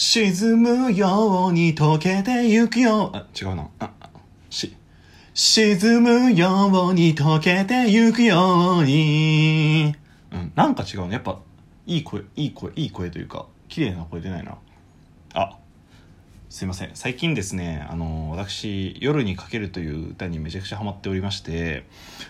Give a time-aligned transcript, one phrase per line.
[0.00, 3.10] 沈むように溶けてゆくよ。
[3.12, 3.68] あ、違うな。
[3.80, 3.90] あ、
[4.48, 4.76] し、
[5.34, 9.96] 沈むように溶けてゆくように。
[10.30, 11.14] うん、なんか違うね。
[11.14, 11.40] やっぱ、
[11.84, 14.56] いい声、いい声、いい声というか、綺麗な声出ないな。
[15.34, 15.58] あ、
[16.50, 16.90] すいません。
[16.94, 21.84] 最近ですね、あの、私、夜にかけるという歌にめちゃくちゃハマっておりまして、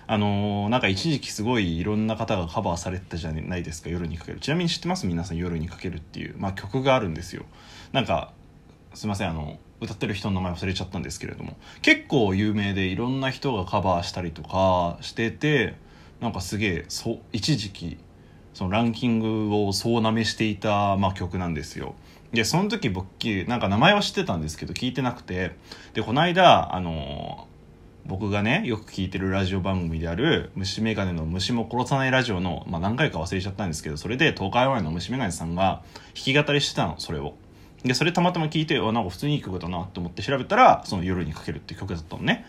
[0.08, 4.40] あの、なんか一時期すごいいろんな方がカバーされてたじゃないですか、夜にかける。
[4.40, 5.06] ちなみに知ってます？
[5.06, 7.44] 皆さん夜にかけるっていう、まあ曲があるんですよ。
[7.92, 8.32] なんか、
[8.92, 15.76] すいません、あの、歌ってる人の名前忘れちゃったんですけれども、結構有名でいろんな人がカバーしたりとかしてて、
[16.20, 16.86] なんかすげえ、
[17.32, 17.98] 一時期、
[18.52, 21.94] そのランキングを総なめしていた、まあ、曲なんですよ。
[22.32, 23.08] でその時僕
[23.46, 25.52] なんか名前は知ってたんですけど聞いてなくて
[25.94, 27.48] でこの間あの
[28.04, 35.82] 僕がねよく聞いてるラジオ番組である虫眼鏡の虫も殺さないラジオの、まあ、何回か忘れちゃったんですけどそれで東海オンエアの虫眼鏡さんが
[36.14, 37.34] 弾き語りしてたのそれを。
[37.84, 42.44] でそれたまたま聞いてあなんか普通にいい曲だなと思って調べたらその夜にかけるっていう曲だったのね。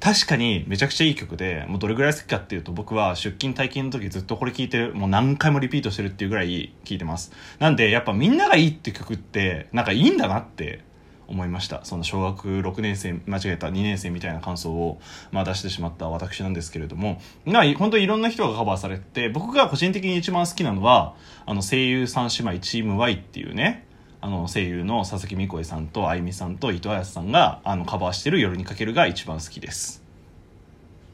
[0.00, 7.32] 確かにめちゃくちゃいい曲でもうどれぐらい好きかっていうと僕は出勤退勤の時ずっとこれ聴いてるもう何回もリピートしてるっていうぐらい聴いてます。
[7.58, 10.80] なんでやっぱみんながいいって曲ってなんかいいんだなって
[11.26, 11.84] 思いました。
[11.84, 15.00] その小学6年生間違えた2年生みたいな感想を、
[15.32, 17.20] まあ、出してしまった私なんですけれども。
[17.44, 21.14] まあ本当にいろんな人がカバーされて僕が個人的に一番好きなのは
[21.46, 23.86] あの声優三姉妹チーム Y っていうね
[24.24, 30.02] あの声優の佐々木美声さんとあゆみさんと伊藤彩さんがあのカバーしてる「夜にかける」が一番好きです。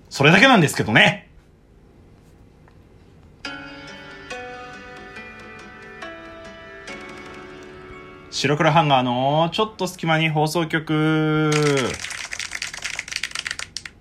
[0.09, 1.29] それだけなんですけどね。
[8.31, 11.51] 白黒ハンガーのちょっと隙間に放送局。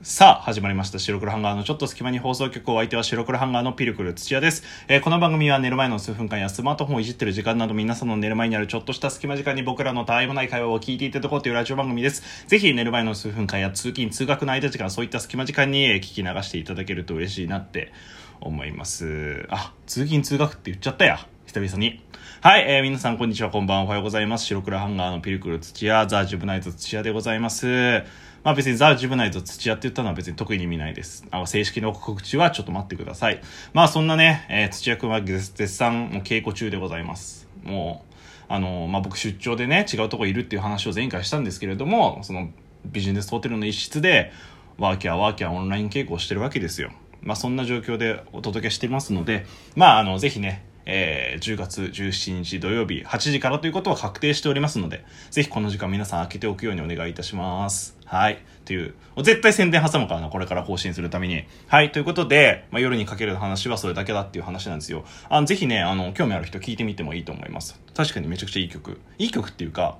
[0.09, 0.97] さあ、始まりました。
[0.97, 4.63] 白黒ハンガーのちょっと隙間に放送局お相手は白黒ハンガーのピルクル土屋です。
[4.87, 12.23] えーこの番組は寝る前の数分間やスマートフォンをいじってる時間など皆さんの寝る前にあるちょっとした隙間時間に僕らのたわいもない会話を聞いていただこうというラジオ番組です。
[12.47, 17.93] ぜひ寝る前の数分間や通勤通学の間時間そういった隙間時間に聞き流していただけると嬉しいなって
[18.41, 19.45] 思います。
[19.51, 21.19] あ、通勤通学って言っちゃったや。
[21.49, 21.99] 久々に。
[22.41, 24.45] はい、えー皆さんこんにちは、こんばんは、おはようございます。
[24.45, 28.03] 白黒ハンガーのピルクル土屋、ザ・ジュブナイト土屋でございます。
[28.43, 31.25] まあ別にザ・ジブナイト土屋って言ったのは別に特に意味ないです。
[31.31, 33.41] あ正式な告知はちょっと待ってください。
[33.73, 37.47] まあそんなね、えー土屋くんは絶賛もう稽古中でございます。
[37.63, 38.13] もう、
[38.47, 42.51] あのまあ僕出張でね、違うとこいるっていう話を前回したんですけれども、その
[42.85, 44.31] ビジネスホテルの一室で、
[44.77, 46.91] ワーキャーワーキャーオンライン稽古をしてるわけですよ。
[47.23, 57.95] まあそんな状況でお届けしていますので、まああのぜひね、えー10月17日土曜日8時からということは確定しておりますので、ぜひこの時間皆さん開けておくようにお願いいたします。
[58.05, 58.43] はい。
[58.65, 61.43] という、絶対宣伝挟むからな、これから更新するために。
[61.67, 61.91] はい。
[61.91, 65.05] ということで、まあ、夜にかける話はそれだけだっていう話なんですよ。
[65.29, 67.79] あのぜひね、あの、興味ある人聞いてみてもいいと思います。
[67.95, 68.99] 確かにめちゃくちゃいい曲。
[69.17, 69.97] いい曲っていうか、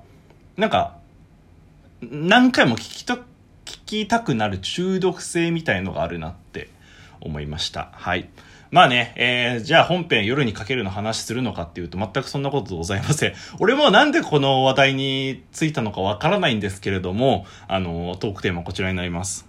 [0.56, 0.98] なんか、
[2.02, 3.20] 何回も聞きた、聞
[3.86, 6.68] きたくなる中毒性みたいのがあるなって
[7.20, 7.90] 思いました。
[7.92, 8.28] はい。
[8.70, 13.34] まあね、えー、じゃあ本編夜にかけるの話するのかっていうと全くそんなことございません。
[13.58, 19.46] 俺もなんでこの話題についたのかわからないんですけれども、あの、トークテーマこちらになります。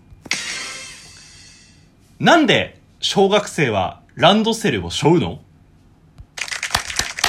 [2.19, 5.39] なんで小学生はランドセルを背負うの？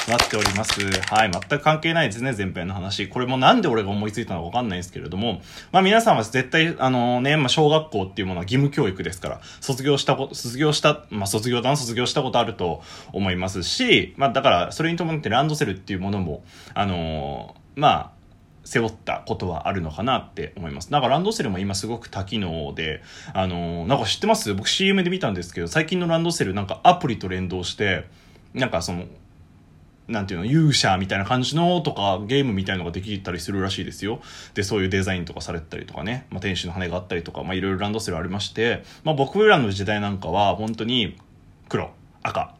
[0.08, 0.80] なっております。
[1.12, 1.30] はい。
[1.30, 3.08] 全く関係ないですね、前編の話。
[3.08, 5.40] これもなんで俺が思いついたのかわかんないんですけれども、
[5.70, 12.82] まあ皆さんは絶対、あのね、まあ小学校っていうものは義務教育ですから、卒業したこと、卒業した、まあ卒業だな、卒業したことあると
[13.12, 16.42] 思いますし、まあだから、それに伴ってランドセルっていうものも、
[16.74, 18.10] あのまあ、
[18.64, 20.92] 背負ったことはあるのかなって思います。
[20.92, 23.02] なんかランドセルも今すごく多機能で、
[23.34, 24.54] あのなんか知ってます？
[24.54, 28.08] 僕 CM で見たんですけど、最近のランドセルなんかアプリと連動して、
[28.54, 29.06] なんかその、
[30.12, 34.20] なんていうの、勇者みたいな感じのとか、ゲームみたいのができたりするらしいですよ。
[34.54, 41.16] で、そういうデザインとかされたりとかね、まあ、天使の羽があったりとか、まあ、いろいろランドセルありまして、まあ、僕らの時代なんかは、本当に、
[41.68, 41.90] 黒、
[42.22, 42.54] 赤、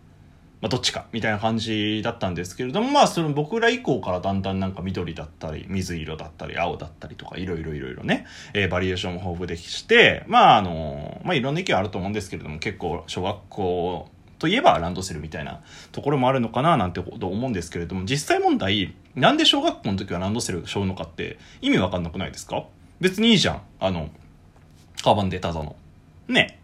[0.63, 14.09] まあ、どっちか、みたいな感じだったんですけれども、まあ、その僕ら以降からだんだんなんか緑だったり、水色だったり、青だったりとか、いろいろいろいろね、えーバリエーションも豊富でして、まあ、あの、まあ、いろんな意見あると思うんですけれども、結構、小学校、
[14.43, 15.63] といえばランドセルみたいな
[15.93, 22.65] ところもあるのかななんてこと思うんですけれども実際問題なんで小学校の時はランドセルを背負うのかって意味わかんなくないですか？
[23.01, 24.11] 別にいいじゃんあの
[25.03, 25.77] カバンでただの
[26.29, 26.59] ね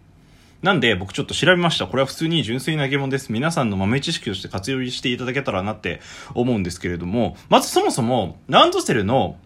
[0.61, 1.87] なんで僕ちょっと調べました。
[1.87, 3.31] これは普通に純粋な疑問です。
[3.31, 6.01] 皆さんの豆知識として活用していただけたらなって
[6.35, 9.37] 思うんですけれども、まずそもそもランドセルの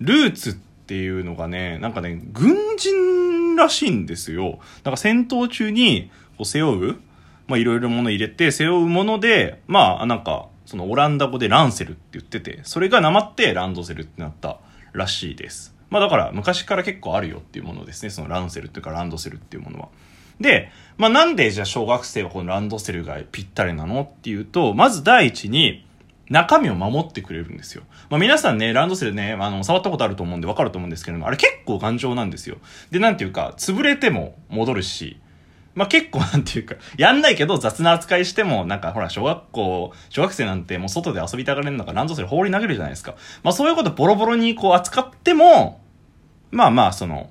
[0.00, 4.58] ルーツっていうのがね、なんかね、軍人らしいんですよ。
[4.84, 6.10] なんか戦闘中に
[6.42, 7.00] こう背負う、
[7.46, 14.58] まあいろいろもの入れて背負うもので、まあなんか、そのオランダ語でランセルって言ってて、それがなまってランドセルってなった
[14.92, 15.74] らしいです。
[15.90, 18.10] まあだから昔から結構あるよっていうものですね。
[18.10, 19.88] そのランセルっていうかランドセルっていうものは。
[20.40, 25.86] で、まあなんでじゃあ小学生はこのランドセルがぴったりなのっていうと、まず第一に、
[26.30, 27.82] 中身を守ってくれるんですよ。
[28.08, 32.56] まあ皆さんね、ランドセルね、あの、触ったことあると思うんでわかると思うんですけれども、あれ結構頑丈なんですよ。
[32.90, 35.18] で、なんていうか、潰れても戻るし、
[35.74, 43.14] まあ結構なんていうか、 やんないけど雑な扱いしても、なんかほら、小学校、小学生なんてもう外で遊びたがれるのかなんぞそれ放り投げるじゃないですか。
[43.42, 45.80] まあそういうことボロボロにこう扱っても、
[46.50, 47.30] まあまあその、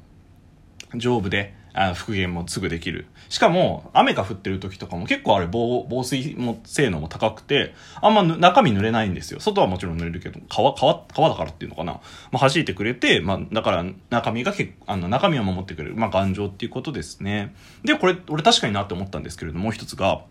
[0.96, 3.08] 丈夫で、あ復元もすぐできる。
[3.30, 9.40] しかも、雨が降ってる時とかも結構あれ防防水も性能も高くて、あんま中身濡れないんですよ。
[9.40, 12.02] 外はもちろん濡れるけど、皮、皮、皮だからっていうのかな。
[12.32, 15.96] まあ、弾いてくれて、まあ、だから中身が結あの、中身を守ってくれる。
[15.96, 17.56] まあ、頑丈っていうことですね。
[17.84, 20.22] で、これ、俺確かになって思ったんですけれども、もう一つが、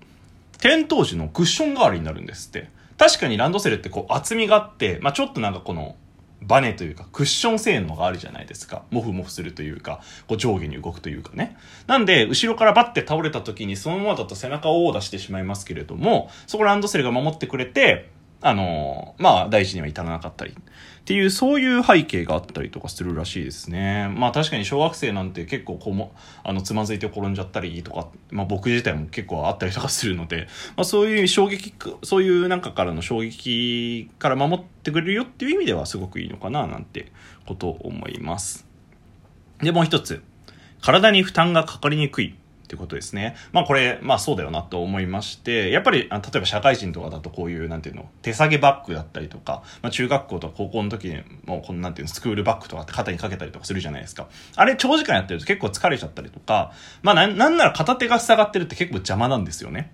[0.59, 2.69] 転倒時のクッション代わりになるんですって。
[2.99, 5.97] 確かにランドセルってこう厚みがあって、まあ、ちょっとなんかこの、
[6.43, 8.83] バネというかクッション性能があるじゃないですか。
[8.91, 11.57] モフモフするというか、こう上下に動くというかね。
[11.87, 18.11] なんで、後ろからバッて倒れた時にそのままだと背中を出してしまいますけれども、そこランドセルが守ってくれて、
[18.43, 20.55] あの、まあ、大事には至らなかったり。
[21.01, 24.09] っていう、そういう背景があったりとかするらしいですね。
[24.17, 26.13] まあ確かに小学生なんて結構こも、
[26.45, 30.47] あの、つまずいて転んじゃったりとか、まあ僕自体も結構あったりとかするので、
[30.77, 37.11] まあそういう衝撃、そういうなんかからの衝撃から守ってくれるよっていう意味ではすごくいいのかななんて
[37.47, 38.67] ことを思います。
[39.61, 40.23] で、もう一つ。
[40.81, 42.37] 体に負担がかかりにくい。
[42.71, 43.35] ってことですね。
[43.51, 46.09] まあこれ、まあそうだよなと思いまして、やっぱり、例え
[46.39, 54.29] ば社会人とかだとこういう、なんていうの、手提げバッグだったりとか、まあ中学校とか高校の時にもこのなんていうの、スクールバッグとかって肩にかけたりとかするじゃないですか。
[54.55, 56.73] あれ長時間やってると結構疲れちゃったりとか、
[57.03, 59.93] まあなんなんなら片手が塞がってるって結構邪魔なんですよね。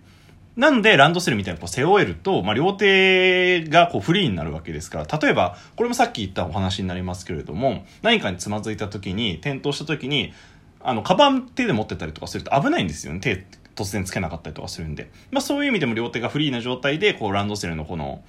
[0.56, 10.32] なんで、ランドセルみたいなこう背負えると、まあ、両手がこうフリーになるわけですから、例えば、これもさっき言ったお話になりますけれども、何かにつまずいた時に、転倒した時に、
[10.86, 13.18] あの、カバン手で持ってたりとかすると危ないんですよね。
[13.18, 13.44] 手
[13.74, 15.10] 突然つけなかったりとかするんで。
[15.32, 18.22] まあそういう意味でも両手がフリーな状態で、こうランドセルのこの、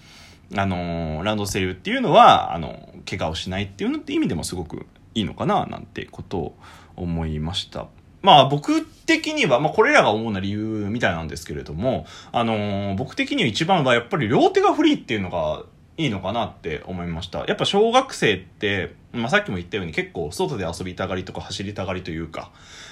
[0.55, 6.57] あのー、ランドセルっていうのは、あの、怪我をしないっていうのって意味でもすごくいいのかな、なんてことを
[6.95, 7.87] 思いました。
[8.23, 15.63] まあ僕的には、まあこれらが主な理由みたいなんですけれども、あのー、僕的には一番はやっぱり両手がフリーっていうのが
[15.97, 17.45] いいのかなって思いました。
[17.45, 22.51] やっぱ小学生って、まあ、さっきも言ったように結構外で遊びたがりとか走りたがりというか、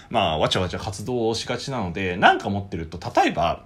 [0.09, 3.63] まあ、わちゃわちゃ活動をしがちなので、なんか持ってると、例えば、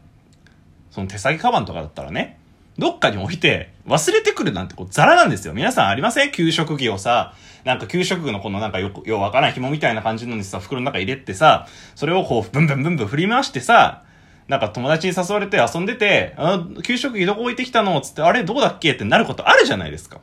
[0.91, 2.39] その手提げカバンとかだったらね、
[2.77, 5.53] どっかに置いて忘れてくるなんてこうザラなんですよ。
[5.53, 6.31] 皆さんありません？
[6.31, 7.33] 給食着をさ、
[7.65, 14.03] なんか給食具のこのなんかよく、ようわからない紐みたいな感じのにさ、袋の中入れてさ、それをこうブンブンブンブン振り回してさ、
[14.49, 18.01] なんか友達に誘われて遊んでて、あ給食費どこ置いてきたの？
[18.01, 18.93] つって、あれどこだっけ？
[18.93, 20.19] ってなることあるじゃないですか。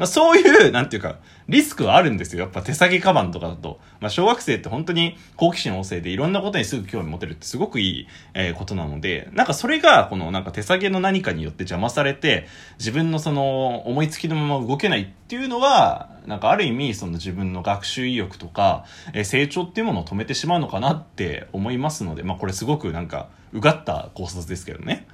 [0.00, 2.40] まあ、そういう、なんていうか、リスクはあるんですよ。
[2.40, 3.80] やっぱ手提げカバンとかだと。
[4.00, 12.46] まあ、小学生って本当に好奇心旺盛でいろんなことにすぐ興味持てるってすごくいい、えー、ことなので、なんかそれが、このなんか手提げの何かによって邪魔されて、
[12.78, 25.06] 自分のその思いつきのまま動けないっていうのは、なんかある意味その自分の学習意欲とか、えー、成長っていうものを止めてしまうのかなって思いますので、まあこれすごくなんか、うがった考察ですけどね。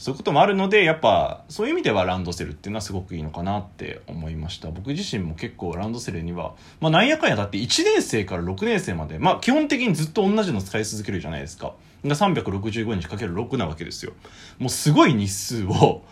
[0.00, 4.70] そういうこともあるのでやっぱそういう意味ではランドセルっていうのはすごくいいのかなって思いました。
[4.70, 11.74] 僕自身も結構ランドセルには、まあ、なんやかんやだって1年生から6年生までまあ基本的にずっと同じの使い続けるじゃないですか。
[12.02, 14.14] が365日かける6なわけですよ。
[14.58, 16.02] もうすごい日数を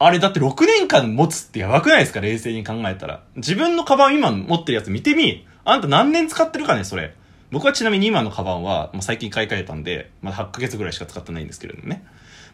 [0.00, 2.20] あれだって6年間持つってやばくないですか？
[2.20, 3.22] 冷静に考えたら。
[3.36, 5.46] 自分のカバン今持ってるやつ見てみ。
[5.62, 7.14] あんた何年使ってるかねそれ。
[7.52, 12.04] 僕はちなみに今のカバンは、もう最近買い替えたんで、まだ8ヶ月ぐらいしか使ってないんですけれどもね。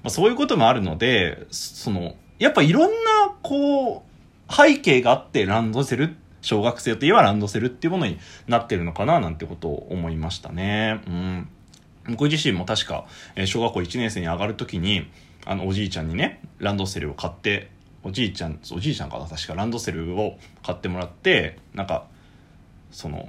[0.07, 4.05] まあ、そういうこともあるので、その、やっぱいろんな、こ
[4.49, 11.03] う、背景があってランドセル、小学生といえばランドセルっていうものになってるのかななんてことを思いましたね。
[11.09, 11.49] うん。
[12.09, 15.11] 僕自身も確か、え小学校1年生に上がるときに、
[15.45, 17.73] あの、おじいちゃんにね、ランドセルを買って、
[18.05, 22.05] おじいちゃん、おじいちゃんかな確かランドセルを買ってもらって、なんか、
[22.93, 23.29] その、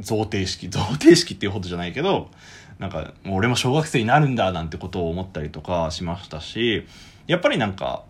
[0.00, 2.30] 贈呈式、贈呈式っていうほどじゃないけど、
[2.78, 6.86] なんか、も俺も小学生になるんだなんてことを思ったりとかしましたし、
[7.26, 8.04] やっぱりなんか、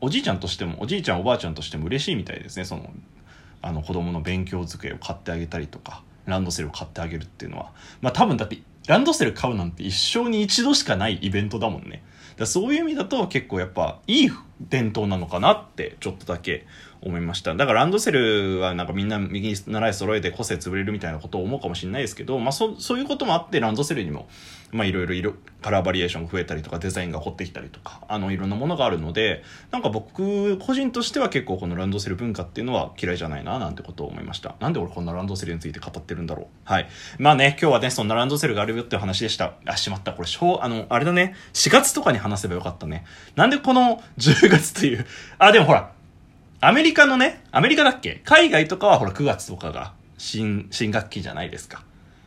[0.00, 2.90] おじいちゃんとしても、おじいちゃんおばあちゃんとしても嬉しいみたいですね、その、
[3.60, 7.72] あの子供の勉強机を買ってあげたりとか、ランドセルを買ってあげるっていうのは。
[8.00, 8.58] まあ多分だって、
[8.88, 12.02] ランドセル買うなんて一生に一度しかないイベントだもんね。
[12.36, 14.30] だそういう意味だと結構やっぱいい
[14.60, 16.66] 伝統なのかなってちょっとだけ
[17.02, 17.54] 思いました。
[17.54, 24.28] だからランドセルはなんかみんな右に習い揃えて個性潰れるみたいなことを思うかもしれないですけど、まあ、そそういうこともあってランドセルにも
[24.70, 34.54] まあいろいろ色カラーバリエーションが増えたりとかデザインが凝ってきたりとかあのいろんなものがあるのでなんか僕個人としては結構このランドセル文化っていうのは嫌いじゃないななんてことを思いました。
[34.60, 36.46] なんで俺こんなランドセルについて語ってるんだろう。
[36.64, 36.88] はい。
[37.18, 39.54] まあね今日はねそんなランドセルがあるよっていう話でした。
[39.66, 40.12] あしまった。
[40.12, 41.34] これ小あのあれだね。
[41.52, 43.04] 4月とかに話せばよかったね。
[43.36, 45.06] なんでこの10月という
[45.38, 45.92] あでもほら
[46.64, 48.20] アメリカのね、アメリカだっけ？
[48.24, 51.78] 海外とかはほら9月とかが新、新学期じゃないですか。
[51.78, 51.82] だ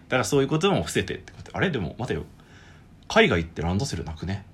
[0.10, 1.56] からそういうことも伏せてってこと。
[1.56, 1.72] あれ？
[1.72, 2.26] でも待てよ。
[3.08, 4.46] 海外ってランドセルなくね？